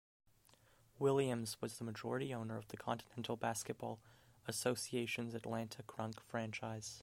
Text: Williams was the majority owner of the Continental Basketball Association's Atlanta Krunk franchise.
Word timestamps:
Williams 0.97 1.57
was 1.61 1.77
the 1.77 1.83
majority 1.83 2.33
owner 2.33 2.57
of 2.57 2.67
the 2.69 2.77
Continental 2.77 3.35
Basketball 3.35 3.99
Association's 4.47 5.35
Atlanta 5.35 5.83
Krunk 5.83 6.19
franchise. 6.19 6.99